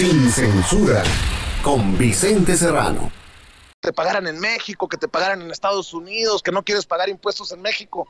Sin 0.00 0.30
censura, 0.30 1.02
con 1.62 1.98
Vicente 1.98 2.56
Serrano. 2.56 3.12
Te 3.80 3.92
pagaran 3.92 4.26
en 4.26 4.40
México, 4.40 4.88
que 4.88 4.96
te 4.96 5.08
pagaran 5.08 5.42
en 5.42 5.50
Estados 5.50 5.92
Unidos, 5.92 6.42
que 6.42 6.52
no 6.52 6.62
quieres 6.62 6.86
pagar 6.86 7.10
impuestos 7.10 7.52
en 7.52 7.60
México. 7.60 8.08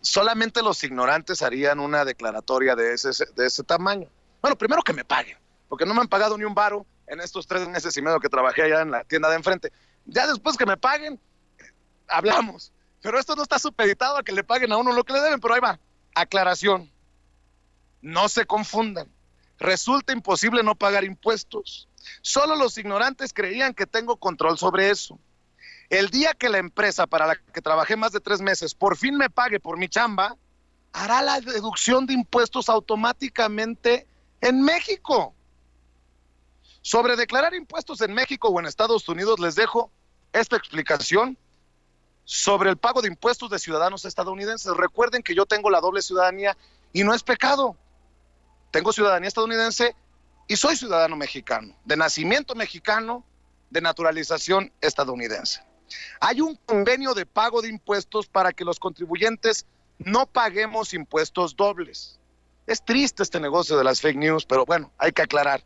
Solamente 0.00 0.62
los 0.62 0.82
ignorantes 0.82 1.42
harían 1.42 1.78
una 1.78 2.06
declaratoria 2.06 2.74
de 2.74 2.94
ese, 2.94 3.10
de 3.34 3.46
ese 3.46 3.64
tamaño. 3.64 4.08
Bueno, 4.40 4.56
primero 4.56 4.80
que 4.80 4.94
me 4.94 5.04
paguen, 5.04 5.36
porque 5.68 5.84
no 5.84 5.92
me 5.92 6.00
han 6.00 6.08
pagado 6.08 6.38
ni 6.38 6.44
un 6.44 6.54
varo 6.54 6.86
en 7.06 7.20
estos 7.20 7.46
tres 7.46 7.68
meses 7.68 7.94
y 7.94 8.00
medio 8.00 8.18
que 8.18 8.30
trabajé 8.30 8.62
allá 8.62 8.80
en 8.80 8.92
la 8.92 9.04
tienda 9.04 9.28
de 9.28 9.36
enfrente. 9.36 9.70
Ya 10.06 10.26
después 10.26 10.56
que 10.56 10.64
me 10.64 10.78
paguen, 10.78 11.20
hablamos. 12.08 12.72
Pero 13.02 13.18
esto 13.18 13.36
no 13.36 13.42
está 13.42 13.58
supeditado 13.58 14.16
a 14.16 14.22
que 14.22 14.32
le 14.32 14.42
paguen 14.42 14.72
a 14.72 14.78
uno 14.78 14.92
lo 14.92 15.04
que 15.04 15.12
le 15.12 15.20
deben, 15.20 15.38
pero 15.38 15.52
ahí 15.52 15.60
va. 15.60 15.78
Aclaración. 16.14 16.90
No 18.00 18.30
se 18.30 18.46
confundan. 18.46 19.14
Resulta 19.58 20.12
imposible 20.12 20.62
no 20.62 20.74
pagar 20.74 21.04
impuestos. 21.04 21.88
Solo 22.22 22.56
los 22.56 22.76
ignorantes 22.78 23.32
creían 23.32 23.74
que 23.74 23.86
tengo 23.86 24.16
control 24.16 24.58
sobre 24.58 24.90
eso. 24.90 25.18
El 25.88 26.10
día 26.10 26.34
que 26.34 26.48
la 26.48 26.58
empresa 26.58 27.06
para 27.06 27.26
la 27.26 27.36
que 27.36 27.62
trabajé 27.62 27.96
más 27.96 28.12
de 28.12 28.20
tres 28.20 28.40
meses 28.40 28.74
por 28.74 28.96
fin 28.96 29.16
me 29.16 29.30
pague 29.30 29.60
por 29.60 29.78
mi 29.78 29.88
chamba, 29.88 30.36
hará 30.92 31.22
la 31.22 31.40
deducción 31.40 32.06
de 32.06 32.14
impuestos 32.14 32.68
automáticamente 32.68 34.06
en 34.40 34.62
México. 34.62 35.34
Sobre 36.82 37.16
declarar 37.16 37.54
impuestos 37.54 38.00
en 38.00 38.14
México 38.14 38.48
o 38.48 38.60
en 38.60 38.66
Estados 38.66 39.08
Unidos, 39.08 39.38
les 39.40 39.54
dejo 39.54 39.90
esta 40.32 40.56
explicación 40.56 41.36
sobre 42.24 42.70
el 42.70 42.76
pago 42.76 43.02
de 43.02 43.08
impuestos 43.08 43.50
de 43.50 43.58
ciudadanos 43.58 44.04
estadounidenses. 44.04 44.76
Recuerden 44.76 45.22
que 45.22 45.34
yo 45.34 45.46
tengo 45.46 45.70
la 45.70 45.80
doble 45.80 46.02
ciudadanía 46.02 46.56
y 46.92 47.04
no 47.04 47.14
es 47.14 47.22
pecado. 47.22 47.76
Tengo 48.70 48.92
ciudadanía 48.92 49.28
estadounidense 49.28 49.94
y 50.48 50.56
soy 50.56 50.76
ciudadano 50.76 51.16
mexicano, 51.16 51.76
de 51.84 51.96
nacimiento 51.96 52.54
mexicano, 52.54 53.24
de 53.70 53.80
naturalización 53.80 54.72
estadounidense. 54.80 55.62
Hay 56.20 56.40
un 56.40 56.56
convenio 56.56 57.14
de 57.14 57.26
pago 57.26 57.62
de 57.62 57.68
impuestos 57.68 58.26
para 58.26 58.52
que 58.52 58.64
los 58.64 58.78
contribuyentes 58.78 59.66
no 59.98 60.26
paguemos 60.26 60.94
impuestos 60.94 61.56
dobles. 61.56 62.18
Es 62.66 62.84
triste 62.84 63.22
este 63.22 63.40
negocio 63.40 63.76
de 63.78 63.84
las 63.84 64.00
fake 64.00 64.16
news, 64.16 64.44
pero 64.44 64.66
bueno, 64.66 64.92
hay 64.98 65.12
que 65.12 65.22
aclarar. 65.22 65.64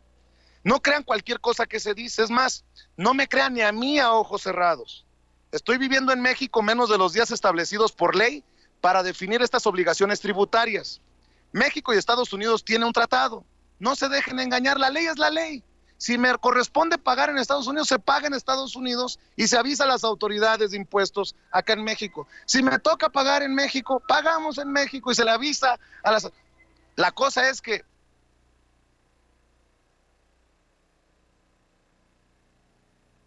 No 0.63 0.81
crean 0.81 1.03
cualquier 1.03 1.39
cosa 1.39 1.65
que 1.65 1.79
se 1.79 1.93
dice. 1.93 2.23
Es 2.23 2.29
más, 2.29 2.63
no 2.95 3.13
me 3.13 3.27
crean 3.27 3.55
ni 3.55 3.61
a 3.61 3.71
mí 3.71 3.97
a 3.99 4.13
ojos 4.13 4.43
cerrados. 4.43 5.05
Estoy 5.51 5.77
viviendo 5.77 6.13
en 6.13 6.21
México 6.21 6.61
menos 6.61 6.89
de 6.89 6.97
los 6.97 7.13
días 7.13 7.31
establecidos 7.31 7.91
por 7.91 8.15
ley 8.15 8.43
para 8.79 9.03
definir 9.03 9.41
estas 9.41 9.65
obligaciones 9.65 10.21
tributarias. 10.21 11.01
México 11.51 11.93
y 11.93 11.97
Estados 11.97 12.33
Unidos 12.33 12.63
tienen 12.63 12.87
un 12.87 12.93
tratado. 12.93 13.45
No 13.79 13.95
se 13.95 14.09
dejen 14.09 14.39
engañar, 14.39 14.79
la 14.79 14.89
ley 14.89 15.05
es 15.05 15.17
la 15.17 15.29
ley. 15.29 15.63
Si 15.97 16.17
me 16.17 16.35
corresponde 16.37 16.97
pagar 16.97 17.29
en 17.29 17.37
Estados 17.37 17.67
Unidos, 17.67 17.87
se 17.87 17.99
paga 17.99 18.25
en 18.27 18.33
Estados 18.33 18.75
Unidos 18.75 19.19
y 19.35 19.47
se 19.47 19.57
avisa 19.57 19.83
a 19.83 19.87
las 19.87 20.03
autoridades 20.03 20.71
de 20.71 20.77
impuestos 20.77 21.35
acá 21.51 21.73
en 21.73 21.83
México. 21.83 22.27
Si 22.45 22.63
me 22.63 22.79
toca 22.79 23.09
pagar 23.09 23.43
en 23.43 23.53
México, 23.53 24.01
pagamos 24.07 24.57
en 24.57 24.71
México 24.71 25.11
y 25.11 25.15
se 25.15 25.23
le 25.23 25.31
avisa 25.31 25.79
a 26.03 26.11
las... 26.11 26.31
La 26.95 27.11
cosa 27.11 27.49
es 27.49 27.61
que 27.61 27.83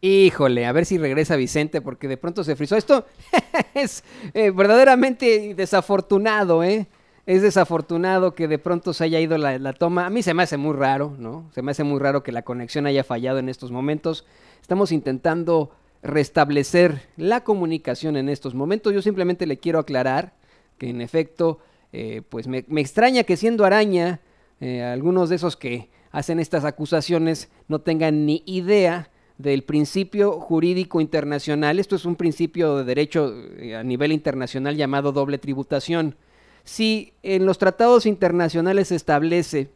Híjole, 0.07 0.67
a 0.67 0.73
ver 0.73 0.85
si 0.85 0.99
regresa 0.99 1.35
Vicente 1.35 1.81
porque 1.81 2.09
de 2.09 2.19
pronto 2.19 2.45
se 2.45 2.57
frizó. 2.57 2.77
Esto 2.77 3.07
es 3.75 4.05
eh, 4.35 4.51
verdaderamente 4.51 5.55
desafortunado, 5.55 6.63
¿eh? 6.63 6.87
Es 7.27 7.41
desafortunado 7.41 8.35
que 8.35 8.49
de 8.49 8.59
pronto 8.59 8.93
se 8.93 9.05
haya 9.05 9.19
ido 9.19 9.39
la, 9.39 9.73
toma. 9.73 10.05
A 10.05 10.11
mí 10.11 10.23
se 10.23 10.35
me 10.35 10.43
hace 10.43 10.59
muy 10.59 10.75
raro, 10.75 11.15
¿no? 11.19 11.51
Se 11.55 11.63
me 11.63 11.71
hace 11.71 11.83
muy 11.83 11.99
raro 11.99 12.23
que 12.23 12.33
la 12.33 12.43
conexión 12.43 12.87
haya 12.87 13.03
fallado 13.03 13.39
en 13.39 13.49
estos 13.49 13.71
momentos. 13.71 14.27
Estamos 14.61 14.93
intentando 14.93 15.71
restablecer 16.03 17.01
la 17.17 17.43
comunicación 17.43 18.17
en 18.17 18.29
estos 18.29 18.55
momentos. 18.55 18.93
Yo 18.93 19.01
simplemente 19.01 19.47
le 19.47 19.59
quiero 19.59 19.79
aclarar 19.79 20.35
que 20.77 20.91
en 20.91 21.01
efecto, 21.01 21.61
eh, 21.95 22.21
pues 22.29 22.47
me, 22.47 22.67
me, 22.69 22.83
extraña 22.83 23.25
que 23.25 23.39
siendo 23.39 23.65
araña, 23.65 24.21
eh, 24.61 24.83
algunos 24.83 25.31
de 25.31 25.37
esos 25.37 25.57
que 25.57 25.89
hacen 26.11 26.41
estas 26.41 26.67
acusaciones 26.67 27.51
no 27.69 27.81
tengan 27.81 28.27
ni 28.27 28.43
idea 28.45 29.09
del 29.39 29.65
principio 29.65 30.33
jurídico 30.41 31.01
internacional. 31.01 31.79
Esto 31.79 31.97
es 31.97 32.05
un 32.05 32.17
principio 32.17 32.77
de 32.77 32.85
derecho 32.85 33.35
eh, 33.57 33.77
a 33.77 33.83
nivel 33.83 34.13
internacional 34.13 34.77
llamado 34.77 35.11
doble 35.11 35.39
tributación. 35.39 36.17
Si 36.65 37.13
en 37.23 37.47
los 37.47 37.59
tratados 37.59 38.07
internacionales 38.07 38.89
se 38.89 38.97
establece 38.97 39.69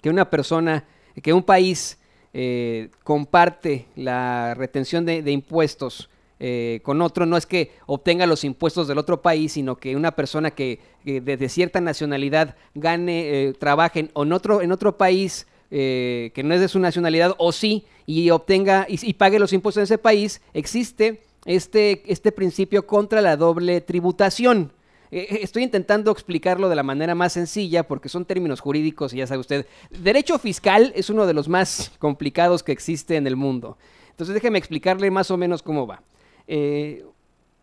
que 0.00 0.10
una 0.10 0.30
persona, 0.30 0.84
que 1.22 1.32
un 1.32 1.42
país 1.42 1.98
eh, 2.34 2.90
comparte 3.02 3.86
la 3.96 4.54
retención 4.54 5.04
de, 5.06 5.30
impuestos 5.30 6.10
eh, 6.38 6.80
con 6.82 7.00
otro, 7.00 7.24
no 7.24 7.38
es 7.38 7.46
que 7.46 7.72
obtenga 7.86 8.26
los 8.26 8.44
impuestos 8.44 8.86
del 8.88 8.98
otro 8.98 9.22
país, 9.22 9.52
sino 9.52 9.76
que 9.76 9.96
una 9.96 10.12
persona 10.12 10.50
que, 10.50 10.80
que 11.02 11.20
de, 11.20 11.48
cierta 11.48 11.80
nacionalidad 11.80 12.56
gane, 12.74 13.48
eh, 13.48 13.52
trabaje 13.54 14.00
en 14.14 14.32
otro, 14.32 14.60
en 14.60 14.70
otro 14.70 14.98
país, 14.98 15.46
eh, 15.70 16.30
que 16.34 16.44
no 16.44 16.54
es 16.54 16.60
de 16.60 16.68
su 16.68 16.78
nacionalidad, 16.78 17.34
o 17.38 17.50
sí, 17.50 17.86
y 18.06 18.30
obtenga 18.30 18.86
y, 18.88 19.14
pague 19.14 19.40
los 19.40 19.52
impuestos 19.52 19.80
en 19.80 19.84
ese 19.84 19.98
país, 19.98 20.40
existe 20.54 21.22
este, 21.44 22.02
este 22.06 22.30
principio 22.30 22.86
contra 22.86 23.20
la 23.20 23.36
doble 23.36 23.80
tributación. 23.80 24.72
Eh, 25.10 25.40
estoy 25.42 25.62
intentando 25.62 26.10
explicarlo 26.10 26.68
de 26.68 26.76
la 26.76 26.82
manera 26.82 27.14
más 27.14 27.32
sencilla 27.32 27.86
porque 27.86 28.08
son 28.08 28.24
términos 28.24 28.60
jurídicos 28.60 29.12
y 29.12 29.18
ya 29.18 29.26
sabe 29.26 29.40
usted, 29.40 29.66
derecho 29.90 30.38
fiscal 30.38 30.92
es 30.96 31.10
uno 31.10 31.26
de 31.26 31.34
los 31.34 31.48
más 31.48 31.92
complicados 31.98 32.62
que 32.62 32.72
existe 32.72 33.16
en 33.16 33.26
el 33.26 33.36
mundo. 33.36 33.78
Entonces 34.10 34.34
déjeme 34.34 34.58
explicarle 34.58 35.10
más 35.10 35.30
o 35.30 35.36
menos 35.36 35.62
cómo 35.62 35.86
va. 35.86 36.02
Eh, 36.48 37.04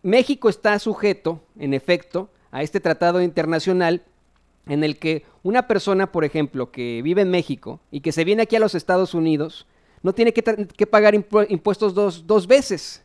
México 0.02 0.50
está 0.50 0.78
sujeto, 0.80 1.42
en 1.58 1.74
efecto, 1.74 2.30
a 2.52 2.62
este 2.62 2.80
tratado 2.80 3.22
internacional 3.22 4.04
en 4.68 4.84
el 4.84 4.98
que 4.98 5.26
una 5.42 5.68
persona, 5.68 6.12
por 6.12 6.24
ejemplo, 6.24 6.72
que 6.72 7.02
vive 7.04 7.22
en 7.22 7.32
México 7.32 7.80
y 7.92 8.02
que 8.02 8.12
se 8.12 8.24
viene 8.24 8.44
aquí 8.44 8.56
a 8.56 8.60
los 8.60 8.76
Estados 8.76 9.14
Unidos, 9.14 9.66
no 10.02 10.14
tiene 10.14 10.34
que, 10.34 10.88
pagar 10.88 11.16
impu 11.16 11.42
impuestos 11.50 11.94
dos, 11.94 12.48
veces. 12.48 13.02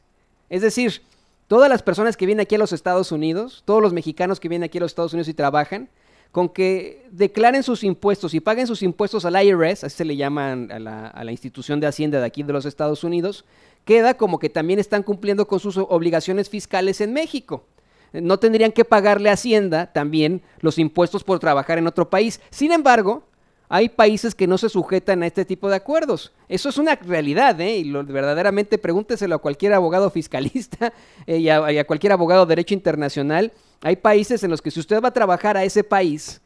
Es 0.51 0.63
decir, 0.63 1.03
todas 1.49 1.69
las 1.69 1.83
personas 1.83 2.17
que 2.17 2.27
vienen 2.27 2.43
aquí 2.43 2.55
a 2.55 2.59
los 2.59 2.73
Estados 2.73 3.11
Unidos, 3.11 3.63
todos 3.65 3.83
los 3.83 3.93
mexicanos 3.93 4.39
que 4.39 4.49
vienen 4.49 4.67
aquí 4.67 4.79
a 4.79 4.83
los 4.83 4.93
Estados 4.93 5.13
Unidos 5.13 5.29
y 5.29 5.35
trabajan, 5.35 5.89
con 6.31 6.49
que 6.49 7.07
declaren 7.11 7.63
sus 7.63 7.83
impuestos 7.83 8.35
y 8.35 8.41
paguen 8.41 8.67
sus 8.67 8.83
impuestos 8.83 9.25
al 9.25 9.43
IRS, 9.43 9.83
así 9.85 9.97
se 9.97 10.05
le 10.05 10.15
llaman 10.15 10.71
a 10.71 10.79
la, 10.79 11.09
a 11.09 11.25
la 11.25 11.33
institución 11.33 11.81
de 11.81 11.87
Hacienda 11.87 12.21
de 12.21 12.27
aquí 12.27 12.45
de 12.45 12.53
los 12.53 12.67
Estados 12.67 13.03
Unidos, 13.03 13.45
queda 13.85 14.15
como 14.15 14.39
que 14.39 14.51
también 14.51 14.79
están 14.79 15.03
cumpliendo 15.03 15.49
con 15.49 15.59
sus 15.59 15.79
obligaciones 15.79 16.49
fiscales 16.49 17.01
en 17.01 17.13
México 17.13 17.65
no 18.13 18.39
tendrían 18.39 18.73
que 18.73 18.85
pagarle 18.85 19.31
a 19.31 19.35
Hacienda 19.35 19.93
también 19.93 20.43
los 20.61 20.79
impuestos 20.79 21.25
por 21.25 21.39
trabajar 21.39 21.79
en 21.79 21.87
otro 21.87 22.09
país. 22.09 22.41
Sin 22.51 22.73
embargo, 22.73 23.25
hay 23.69 23.91
países 23.91 24.35
que 24.35 24.47
no 24.47 24.57
se 24.57 24.69
sujetan 24.69 25.23
a 25.23 25.27
este 25.27 25.45
tipo 25.45 25.69
de 25.69 25.77
acuerdos. 25.77 26.33
Eso 26.49 26.71
es 26.71 26.79
una 26.79 26.95
realidad, 26.95 27.61
¿eh? 27.61 27.79
Y 27.79 27.91
verdaderamente 27.91 28.79
pregúnteselo 28.79 29.35
a 29.35 29.39
cualquier 29.39 29.75
abogado 29.75 30.11
fiscalista 30.19 30.93
eh, 31.27 31.39
y, 31.39 31.49
a, 31.51 31.85
cualquier 31.85 32.13
abogado 32.13 32.47
de 32.47 32.51
derecho 32.51 32.75
internacional. 32.75 33.53
Hay 33.83 33.97
países 33.97 34.43
en 34.43 34.51
los 34.51 34.63
que 34.63 34.71
si 34.71 34.81
usted 34.81 35.03
va 35.03 35.09
a 35.09 35.13
trabajar 35.13 35.57
a 35.57 35.65
ese 35.65 35.85
país 35.85 36.41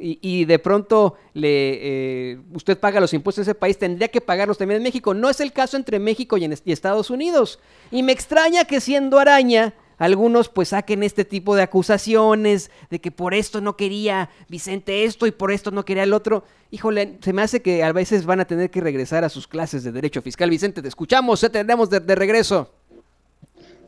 y, 0.00 0.44
de 0.44 0.60
pronto 0.60 1.16
le, 1.34 1.48
eh, 1.50 2.38
usted 2.52 2.78
paga 2.78 3.00
los 3.00 3.12
impuestos 3.12 3.44
en 3.44 3.50
ese 3.50 3.54
país, 3.56 3.76
tendría 3.76 4.06
que 4.06 4.20
pagarlos 4.20 4.56
también 4.56 4.76
en 4.76 4.84
México. 4.84 5.12
No 5.12 5.28
es 5.28 5.40
el 5.40 5.52
caso 5.52 5.76
entre 5.76 5.98
México 5.98 6.38
y, 6.38 6.44
y 6.44 6.72
Estados 6.72 7.10
Unidos. 7.10 7.58
Y 7.90 8.04
me 8.04 8.12
extraña 8.12 8.64
que 8.64 8.80
siendo 8.80 9.18
araña 9.18 9.74
algunos 9.98 10.48
pues 10.48 10.68
saquen 10.68 11.02
este 11.02 11.24
tipo 11.24 11.56
de 11.56 11.62
acusaciones 11.62 12.70
de 12.90 13.00
que 13.00 13.10
por 13.10 13.34
esto 13.34 13.60
no 13.60 13.76
quería 13.76 14.30
Vicente 14.48 15.04
esto 15.04 15.26
y 15.26 15.32
por 15.32 15.52
esto 15.52 15.70
no 15.70 15.84
quería 15.84 16.04
el 16.04 16.12
otro. 16.12 16.44
Híjole, 16.70 17.18
se 17.20 17.32
me 17.32 17.42
hace 17.42 17.62
que 17.62 17.82
a 17.82 17.92
veces 17.92 18.24
van 18.24 18.40
a 18.40 18.44
tener 18.44 18.70
que 18.70 18.80
regresar 18.80 19.24
a 19.24 19.28
sus 19.28 19.48
clases 19.48 19.82
de 19.84 19.92
derecho 19.92 20.22
fiscal. 20.22 20.50
Vicente, 20.50 20.82
te 20.82 20.88
escuchamos, 20.88 21.40
te 21.40 21.50
tenemos 21.50 21.90
de, 21.90 22.14
regreso. 22.14 22.72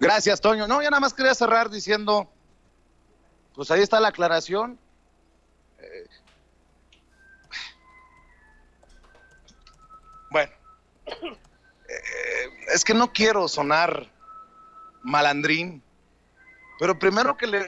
Gracias, 0.00 0.40
Toño. 0.40 0.66
No, 0.66 0.82
ya 0.82 0.90
nada 0.90 1.00
más 1.00 1.14
quería 1.14 1.34
cerrar 1.34 1.70
diciendo, 1.70 2.28
pues 3.54 3.70
ahí 3.70 3.82
está 3.82 4.00
la 4.00 4.08
aclaración. 4.08 4.78
Eh, 5.78 6.06
bueno, 10.30 10.52
eh, 11.06 12.74
es 12.74 12.84
que 12.84 12.94
no 12.94 13.12
quiero 13.12 13.46
sonar 13.46 14.08
malandrín, 15.02 15.82
pero 16.80 16.98
primero 16.98 17.36
que 17.36 17.46
le. 17.46 17.60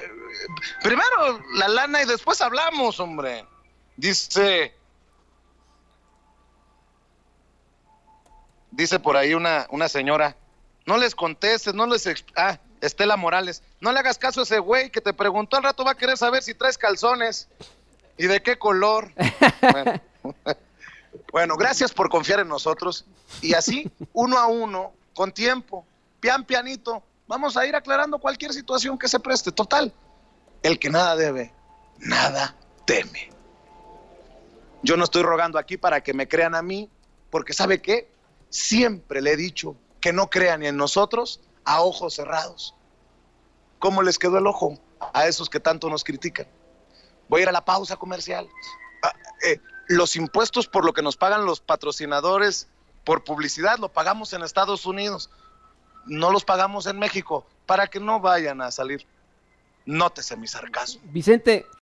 Primero 0.83 1.45
la 1.53 1.69
lana 1.69 2.03
y 2.03 2.07
después 2.07 2.41
hablamos, 2.41 2.99
hombre. 2.99 3.47
Dice. 3.95 4.75
Dice 8.71 8.99
por 8.99 9.19
ahí 9.19 9.35
una, 9.35 9.67
una 9.69 9.91
señora. 9.91 10.35
No 10.87 10.97
les 10.97 11.15
contestes, 11.15 11.75
no 11.75 11.87
les. 11.87 12.09
Ah, 12.35 12.59
Estela 12.81 13.19
Morales. 13.19 13.63
No 13.81 13.93
le 13.93 13.99
hagas 13.99 14.17
caso 14.17 14.41
a 14.41 14.45
ese 14.45 14.59
güey 14.59 14.91
que 14.91 15.03
te 15.03 15.13
preguntó 15.13 15.59
al 15.59 15.65
rato, 15.65 15.85
va 15.85 15.91
a 15.91 15.97
querer 15.97 16.17
saber 16.17 16.43
si 16.43 16.55
traes 16.55 16.79
calzones 16.79 17.51
y 18.17 18.27
de 18.27 18.43
qué 18.43 18.59
color. 18.59 19.13
bueno. 19.71 20.01
Bueno, 21.31 21.57
gracias 21.57 21.93
por 21.93 22.09
confiar 22.11 22.41
en 22.41 22.49
nosotros 22.49 23.07
y 23.41 23.55
así, 23.55 23.91
uno 24.13 24.39
a 24.39 24.47
uno, 24.47 24.93
con 25.15 25.33
tiempo, 25.33 25.87
pian 26.21 26.45
pianito, 26.45 27.03
vamos 27.33 27.57
a 27.57 27.65
ir 27.65 27.75
aclarando 27.75 28.19
cualquier 28.19 28.53
situación 28.53 28.99
que 28.99 29.09
se 29.09 29.19
preste. 29.19 29.51
Total, 29.51 29.91
el 30.63 30.79
que 30.79 30.91
nada 30.91 31.17
debe, 31.17 31.55
nada 31.97 32.55
teme. 32.85 33.31
Yo 34.83 34.99
no 34.99 35.05
estoy 35.05 35.23
rogando 35.23 35.59
aquí 35.59 35.79
para 35.79 36.03
que 36.03 36.13
me 36.13 36.29
crean 36.29 36.55
a 36.55 36.61
mí, 36.61 36.91
porque 37.31 37.55
¿sabe 37.55 37.81
qué? 37.81 38.13
Siempre 38.51 39.23
le 39.23 39.33
he 39.33 39.37
dicho 39.39 39.77
que 39.99 40.13
no 40.13 40.29
crean 40.29 40.63
en 40.63 40.77
nosotros 40.77 41.41
a 41.65 41.81
ojos 41.81 42.17
cerrados. 42.17 42.75
¿Cómo 43.79 44.03
les 44.03 44.19
quedó 44.19 44.37
el 44.37 44.47
ojo 44.47 44.79
a 45.15 45.27
esos 45.27 45.49
que 45.49 45.59
tanto 45.59 45.89
nos 45.89 46.05
critican? 46.05 46.47
Voy 47.31 47.41
a 47.41 47.43
ir 47.45 47.49
a 47.49 47.53
la 47.53 47.65
pausa 47.65 47.97
comercial. 47.97 48.47
Ah, 49.03 49.15
eh, 49.49 49.59
los 49.89 50.17
impuestos 50.17 50.69
por 50.69 50.85
lo 50.85 50.93
que 50.93 51.01
nos 51.01 51.17
pagan 51.17 51.47
los 51.47 51.63
patrocinadores 51.63 52.69
por 53.05 53.25
publicidad 53.25 53.79
lo 53.79 53.89
pagamos 53.89 54.33
en 54.33 54.43
Estados 54.43 54.87
Unidos, 54.87 55.31
no 56.07 56.31
los 56.31 56.45
pagamos 56.45 56.87
en 56.87 56.99
México, 56.99 57.47
para 57.67 57.87
que 57.87 58.01
no 58.01 58.21
vayan 58.21 58.61
a 58.61 58.71
salir. 58.71 59.07
Nótese 59.85 60.37
mi 60.37 60.47
sarcasmo. 60.47 61.01
Vicente, 61.07 61.67